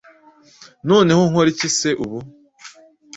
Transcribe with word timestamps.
Noneho 0.89 1.21
nkore 1.29 1.49
iki 1.53 1.69
se 1.77 1.89
ubu? 2.03 2.19